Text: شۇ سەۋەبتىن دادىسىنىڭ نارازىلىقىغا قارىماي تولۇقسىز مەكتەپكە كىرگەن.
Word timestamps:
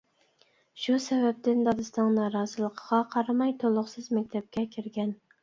شۇ 0.85 0.95
سەۋەبتىن 1.03 1.61
دادىسىنىڭ 1.67 2.09
نارازىلىقىغا 2.15 3.03
قارىماي 3.13 3.55
تولۇقسىز 3.67 4.11
مەكتەپكە 4.19 4.67
كىرگەن. 4.75 5.17